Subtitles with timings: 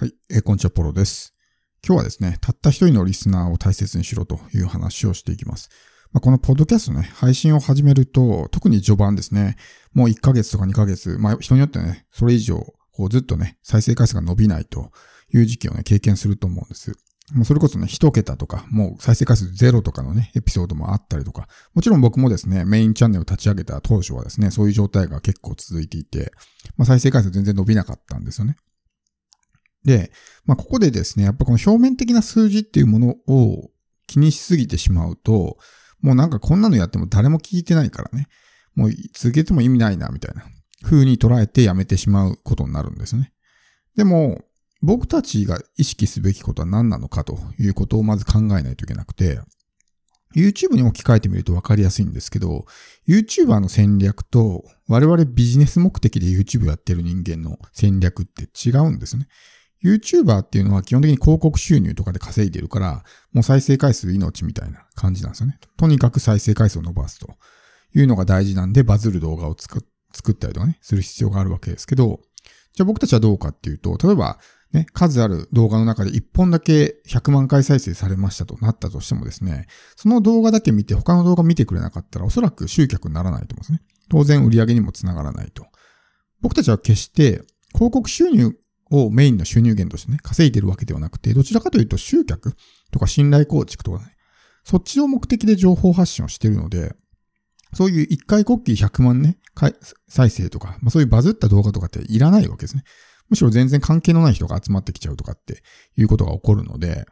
[0.00, 1.34] はい、えー、こんにちは、ポロです。
[1.86, 5.68] 今日はですね、たった一人のリスナーを大切にしろという話をしていきます。
[6.10, 9.56] まあ、このポッドキャストね、配信を始めると、特に序盤ですね、
[9.92, 12.56] もう1ヶ月とか2ヶ月、まあ人によってね、それ以上、
[12.92, 14.90] こうずっとね、再生回数が伸びないと
[15.34, 16.96] いう時期をね、経験すると思うんです。
[17.34, 26.32] もうそれこそね、一桁とか、もう再生回数ゼロとかのね、エピソードもあったりとか、もちろん僕もですね、メインチャンネルを立ち上げた当初はですね、そういう状態が結構続いていて、
[26.78, 28.56] まあ再生回数全然伸びなかったんですよね。
[29.84, 30.12] で、
[30.44, 33.70] まあ、ここでですね、やっぱこの表面的な数字っていうものを
[34.06, 35.58] 気にしすぎてしまうと、
[36.00, 38.26] もうなんかこんなのやっても誰も聞いてないからね、
[38.74, 40.44] もう続けても意味ないな、みたいな
[40.82, 43.32] 風に捉えてやめてしまうことになるんですね。
[43.96, 44.44] でも、
[44.82, 49.40] 僕たちが意識すべきことは何なのかということをまず考えないといけなくて、
[50.34, 52.64] YouTube に置き換えてみると分かりやすいんですけど、
[53.08, 59.26] YouTuber の戦略と我々ビジネス目的で YouTube やってる人間の戦略って違うんですね。
[59.82, 65.58] YouTuber っていうのは基本的に広告収入とかで稼いでるから、もう再生回数命みたいな感じなんですよね。
[65.76, 67.34] とにかく再生回数を伸ばすと
[67.94, 72.20] いうのが大事なんで、バズる動画を作ったりとかね、する必要があるわけですけど、
[72.74, 74.38] じゃあ僕たちはどうかっていうと、例えば、
[74.72, 83.82] ね、数ある動画の中で1本だけ100万回再生されましたとなったとしてもですね、その動画だけ見て他の動画見てくれなかったらおそらく集客にならないと思うんですね。
[84.08, 85.66] 当然売り上げにもつながらないと。
[86.40, 88.56] 僕たちは決して広告収入
[88.90, 92.54] をメインの収入源としてね、稼いでるわけではなくて、どちらかというと集客
[92.90, 94.16] とか信頼構築とかね、
[94.64, 96.94] そっちを目的で情報発信をしてるので、
[97.72, 99.38] そういう一回国旗100万ね、
[100.08, 102.82] 再生とか、まあそういうバズった動画とかっていらないわけですね。
[103.28, 105.62] むしろ全然関係のない人が集まってきちゃうとかって
[105.96, 107.06] いうことが起こるので、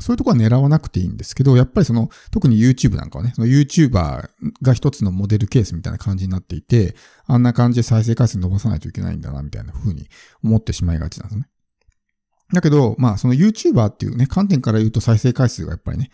[0.00, 4.28] そういうとこは狙わなくていいんですけど、やっぱりその、特に YouTube なんかはね、その YouTuber
[4.62, 10.08] が一つのモデルケースみたいな感じになっていて、あんな感じで再生回数伸ばさないといけないんだな、みたいな風に
[10.42, 11.48] 思ってしまいがちなんですね。
[12.52, 16.10] だけど、まあ、その YouTuber っていうね、観点から言うと再生回数がやっぱりね、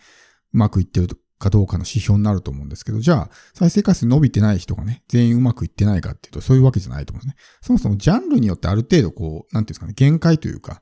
[0.53, 1.07] うまくいってる
[1.39, 7.43] かどうかの指標になると思うんですけど、じゃあ、再生回数伸びてない人がね、全員うまくいってないかっていうと、そういうわけじゃないと思うんですね。
[7.61, 10.81] そもそもジャンルによってある程度こう、なんていうんですかね、限界というか、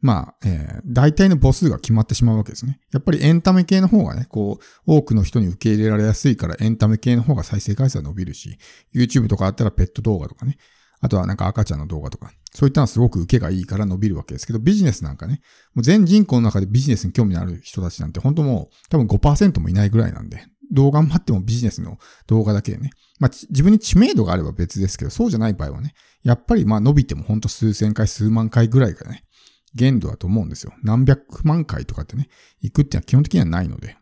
[0.00, 2.80] まあ、えー、大体の母数が決まってしまうわけですね。
[2.92, 8.58] やっぱりエンタメ系の方がね、こう、多くの人に受け入れられやすいからエンタメ系の方が再生回数は伸びるし、
[8.94, 10.56] YouTube とかあったらペット動画とかね、
[11.00, 15.40] あとはなんか赤ちゃんの動画とか、そういったのはすごく受けがいいから伸びるわけですけど、ビジネスなんかね、
[15.74, 29.24] もう全人口の中でビジネスに興味のある人たちなんて本当もう多分5%もいないぐらいなんで、動画待ってもビジネスの動画だけでね、まあ自分に知名度があれば別ですけど、そうじゃない場合はね、やっぱりまあ伸びても本当数千回、数万回ぐらいがね、
[29.74, 30.72] 限度だと思うんですよ。
[30.82, 32.28] 何百万回とかってね、
[32.60, 33.96] 行くっていうのは基本的にはないので。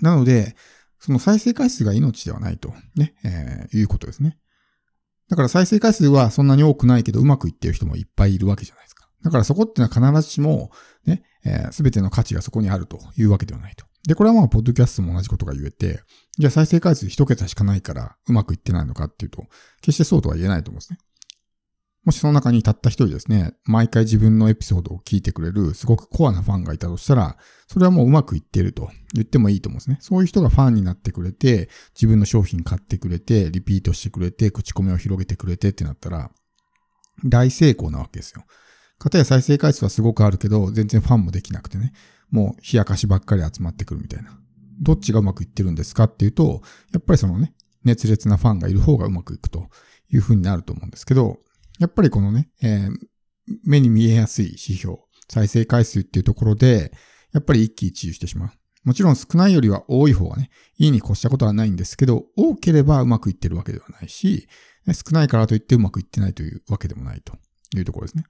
[0.00, 0.56] なので、
[1.00, 4.38] その再生回数が命ではないと、ね、えー、いうことですね。
[5.28, 9.08] だから再生回数はそんなに多くないけど、うまくいってる人もいっぱいいるわけじゃないですか。
[9.22, 10.70] だからそこってのは必ずしも、
[11.06, 13.86] ね、す、えー、べ、ての価値がそこにあるというわけではないと。
[14.06, 16.00] で、これはまあ、ポッドキャストも同じことが言えて、
[16.38, 19.46] じゃあ再生回数一桁しかないからうまくいってないのかっていうと、
[19.80, 20.98] 決してそうとは言えないと思うんですね。
[22.04, 29.98] もしその中にたった一人ですね、毎回自分のエピソードを聞いてくれるすごくコアなファンがいたとしたら、それはもううまくいっていると言ってもいいと思うんですね。
[30.00, 36.30] そういう人がファンになってくれて、自分の商品買ってくれて、リピートしてくれて、口コミを広げてくれてってなったら、
[37.24, 38.44] 大成功なわけですよ。
[38.98, 41.94] かたや再生回数はすごくあるけど、全然ファンもできなくてね、
[42.30, 44.38] もう冷やかしばっかり集まってくるみたいな。
[44.80, 46.60] どっちがうまくいってるんですかっていうと、
[46.92, 47.54] やっぱりそのね、
[47.84, 49.68] 熱烈なファンがいる方がうまくいくと
[50.10, 51.38] いうふうになると思うんですけど、
[51.78, 52.96] やっぱりこのね、えー、
[53.64, 54.98] 目に見えやすい指標、
[55.28, 56.92] 再生回数っていうところで、
[57.32, 58.50] やっぱり一喜一憂してしまう。
[58.84, 64.46] もちろん少ないよりは多い方がね、いいに越したことはないんですけど、多ければうまくいってるわけではないし、
[64.92, 67.34] 少ないからといってうまくいってないというわけでもないと
[67.74, 68.24] いうところですね。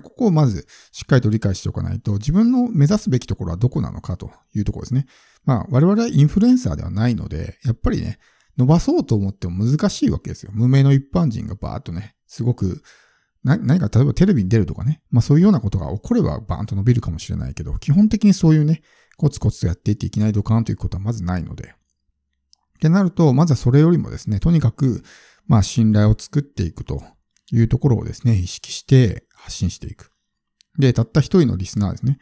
[0.00, 5.06] ここをまずしっかりと理解しておかないと、自分の目指すべきところはどこなのかというところですね。
[5.44, 8.18] まあ、我々はインフルエンサーではないので、やっぱりね、
[8.56, 10.52] 伸ばそうと思っても難しいわけですよ。
[10.54, 12.82] 無名の一般人がバーっとね、すごく、
[13.42, 18.82] 何か例えばテレビに出るとかね、まあそういうようなことが起こればバーンと伸びるかもしれないけど、基本的にそういうね、
[19.16, 21.68] コツコツとやっていっていきなりドカーンということはまずないので。
[21.68, 25.02] ってなると、まずはそれよりもですね、とにかく、
[25.46, 27.02] まあ信頼を作っていくと
[27.52, 30.10] いうところをですね、意識して発信していく。
[30.78, 32.18] で、たった一人のリスナーですね、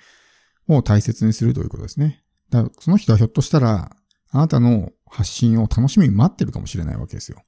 [0.68, 2.22] を大切にするということですね。
[2.50, 3.96] だからその人はひょっとしたら、
[4.30, 7.42] あなたの発信を楽しみに待ってるかもしれないわけですよ。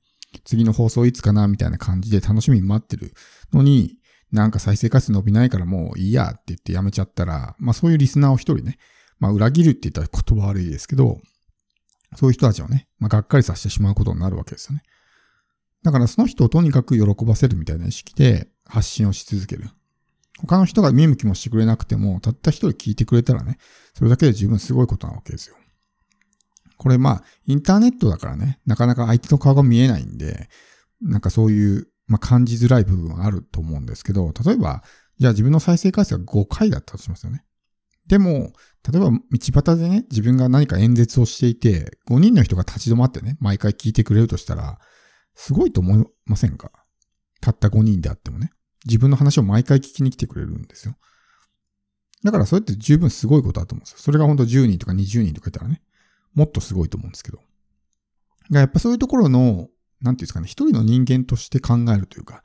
[0.44, 3.14] 次の放送いつかなみたいな感じで楽しみに待ってる
[3.52, 3.98] のに、
[4.32, 8.78] なんか再生回数伸びないからもういいやって言ってやめちゃったら、まあそういうリスナーを一人ね、
[9.20, 11.20] まあ裏切るって言ったら言葉悪いですけど、
[12.16, 14.82] そういう人たちをね、まあがっかりさせてしまうことになるわけですよね。
[15.82, 19.68] だからその人をとにかく喜ばせるみたいな意識で発信をし続ける。
[20.38, 23.58] 他の人が見向きもしてくれなくても、たった一人聞いてくれたらね、
[23.94, 25.56] それだけで十分すごいことなわけですよ。
[26.84, 30.50] これまあ、インターネットだからね、なかなか相手の顔が見えないんで、
[31.00, 34.84] なんかそういう、まあ感じづらい部分はあると思うんですけど、例えば、
[35.18, 37.42] じゃあ自分の再生回数が5回だったとしますよね。
[38.06, 38.52] でも、
[38.86, 44.78] 例えば道端でね、自分が何か演説をしていて、5人の人が立ち止まってね、毎回聞いてくれるとしたら、
[45.34, 46.70] すごいと思いませんか？
[47.40, 48.50] たった5人であってもね。
[48.84, 50.96] 自分の話を毎回聞きに来てくれるんですよ。
[52.24, 53.98] だからそれって十分すごいことだと思うんですよ。
[54.00, 55.80] それが本当10人とか20人とかいたらね、
[56.34, 57.40] もっとすごいと思うんですけど。
[58.50, 59.68] やっぱそういうところの、
[60.00, 62.42] なんていうんですかね、一人の人間として考えるというか、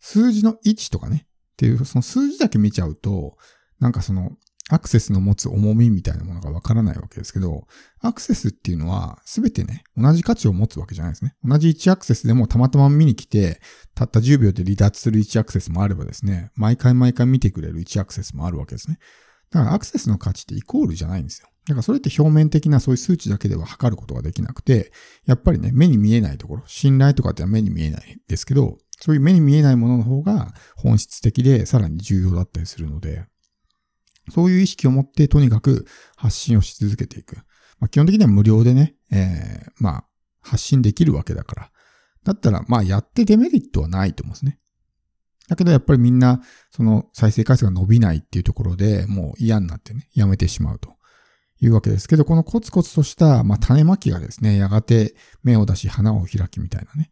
[0.00, 3.36] 数字の位置とかね、っていう、その数字だけ見ちゃうと、
[3.80, 4.32] なんかその、
[4.70, 7.66] アクセスの持つ重みみたいなものがわからないわけですけど、
[8.00, 11.34] アクセスっていうのはすべてね、同じ価値を持つわけじゃないですね。
[11.42, 13.62] 同じ1アクセスでもたまたま見に来て、
[13.94, 18.98] たった10秒で離脱する1アクセスもあればですね、毎回毎回見てくれる1アクセスもあるわけですね。
[19.50, 21.48] だからアクセスの価値ってイコールじゃないんですよ。
[21.68, 24.90] だからそれって表面的なそういう数値だけでは測ることができなくて、
[25.26, 33.26] やっぱりね、目に見えないところ、信頼とかっては目に見えないですけど、そういう目に見えないものの方が本質的でさらに重要だったりするので、
[34.30, 35.86] そういう意識を持ってとにかく
[36.16, 37.36] 発信をし続けていく。
[37.80, 40.04] まあ、基本的には無料でね、えー、まあ、
[40.40, 41.70] 発信できるわけだから。
[42.24, 44.58] だったら、まあ、やってデメリットはないと思うんですね。
[45.48, 50.97] だけどやっぱりみんな、その再生回数が伸びないっていうところでもう嫌になってね、やめてしまうと
[51.60, 57.10] いうわけですけど、このコツコツとした、まあ、種まきがですね、やがて芽を出し花を開きみたいなね。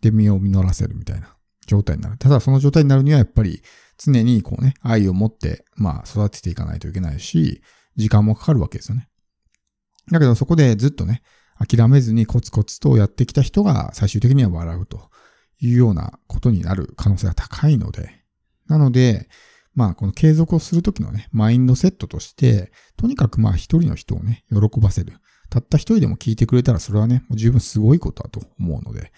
[0.00, 2.18] で、実を実らせるみたいな状態になる。
[2.18, 3.62] ただその状態になるにはやっぱり
[3.98, 7.62] 常にこうね、愛を持って、まあ育てていかないといけないし、
[7.96, 9.08] 時間もかかるわけですよね。
[10.10, 11.22] だけどそこでずっとね、
[11.58, 15.10] 諦めずにコツコツとやってきた人が最終的には笑うと
[15.60, 18.10] いうようなことになる可能性が高いので、
[18.66, 19.28] なので、
[19.74, 25.14] まあこの継続をするときのね、マインドセットとして、とにかくまあ一人の人をね、喜ばせる。
[25.50, 29.12] たった一人でも聞いてくれたらそれはね、もう十分すごいことだと思うので、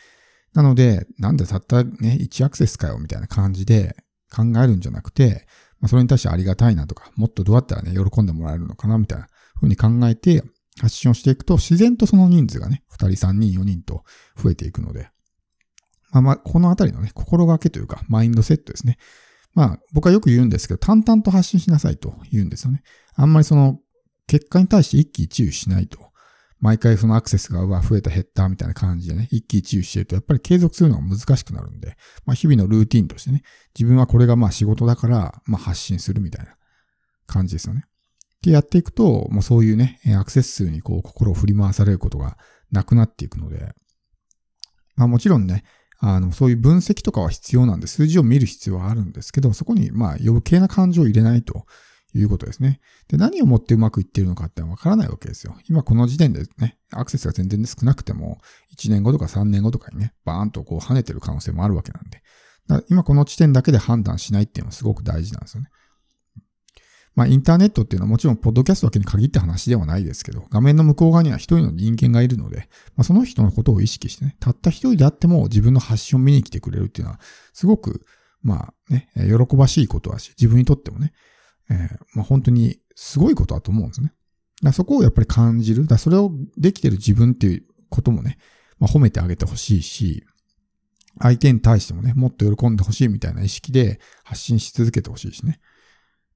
[0.52, 3.96] なので、なんでたったね、1アクセスかよみたいな感じで
[4.34, 5.46] 考えるんじゃなくて、
[5.80, 10.42] まあ、それに対してありがたいなとか、もっとどうやったらね、喜んでもらえるのかなみたいな風に考えて
[10.80, 14.04] 発信をしていくと、自然とその人数がね、2人、3人、4人と
[14.36, 15.10] 増えていくので、
[16.10, 18.98] まあまあ、このあたりのね、心がけというか、マインドセットですね。
[19.54, 22.82] まあ、僕はよく言うんですけど、淡々と発信しなさいと言うんですよね。
[23.14, 23.78] あんまりその、
[24.26, 26.14] 結果に対して一喜一憂しないと。
[26.60, 33.42] 毎回そのアクセスがうわ増えた減ったみたいな感じでね、一喜一憂してると、やっぱり継続するのが難しくなるんで、まあ日々のルーティンとしてね、
[33.78, 36.56] 自分はこれがまあ仕事だから、まあ発信するみたいな
[37.26, 37.84] 感じですよね。
[38.40, 42.38] でやっていくと、もうそういうね、アクセス数にこう心を振り回されることが
[42.70, 43.74] なくなっていくので、
[44.96, 45.64] まあもちろんね、
[46.06, 51.64] あの、そういう分析とかは必要なんで、数字を見る必要はあるんですけど、そこにまあ余計な感情を入れないと
[52.14, 52.80] いうことですね。
[53.08, 55.56] で、何をもってうまくいってるのかってわからないわけですよ。
[55.66, 58.38] 今この時点でね、アクセスが全然少なくても、
[58.76, 62.22] 1年後とか3年後とかにね、バーンとこう跳ねてる可能性もあるわけなんで。
[62.90, 65.70] 今この地点だけで判断しないっていうのはすごく大事なんですよね。
[67.14, 77.20] まあ、インターネットっていうのはもちろん、ポッドキャストだけに限った話ではないですけど、画面の向こう側には一人の人間がいるので、まあ、その人のことを意識してね、たった一人であっても自分の発信を見に来てくれるっていうのは、
[77.52, 78.04] すごく、
[78.42, 81.12] まあね、喜ばしいことだし、自分にとってもね、
[81.70, 81.78] えー、
[82.14, 84.12] まあ、本当にすごいことだと思うんですね。
[84.62, 85.86] だそこをやっぱり感じる。
[85.86, 88.38] だそれをできてる自分っていうこともね、
[88.78, 90.24] まあ、褒めてあげてほしいし、
[91.20, 95.60] 相手に対してもね、もっと喜んでほしいみたいな意識で発信し続けてほしいしね。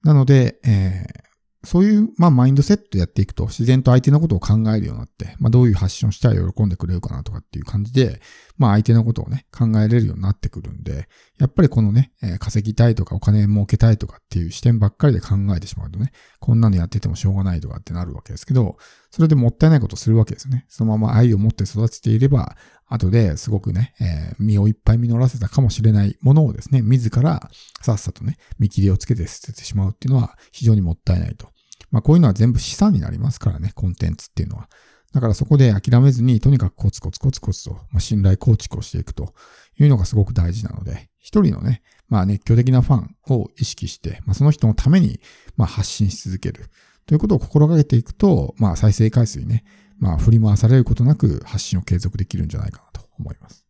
[0.03, 1.29] なので、えー、
[1.65, 8.21] そういう、まあ、マインドセットやっていくと、自然と相手のことを考えるようになって、まあ、どういう発信をしたら喜んでくれるかなとかっていう感じで、
[8.59, 18.77] まあ、相手のことをね、考えれるようになってくるんで、やっぱりこのね、えー、稼ぎたいとかお金儲けたいとかっていう視点ばっかりで考えてしまうとね、こんなのやっててもしょうがないとかってなるわけですけど、
[19.11, 20.65] それでもったいないことするわけですよね。
[20.69, 22.57] そのまま愛を持って育てていれば、
[22.89, 27.51] 後ですごくね、えー、身をいっぱい実らせたかもしれないものをですね、自ら
[27.83, 31.49] さっさとね、見切りをつけて捨ててしまうっていうのは非常にもったいないと。
[31.91, 34.69] まあこういうのは全部資産になりますからね、コンテンツっていうのは。
[35.13, 39.35] だからそこで諦めずに、とにかくコツコツコツコツと、まあ、信頼構築をしていくと
[39.79, 45.21] いうのがすごく大事なので、一人のね、まあ熱狂的なファンを意識して、まあその人のために、
[45.57, 46.67] まあ発信し続ける。
[47.07, 49.65] ということを心がけていくと、まあ再生回数にね、
[49.99, 53.68] まあ振り回されることなく発信を継続できるんじゃないかなと思います。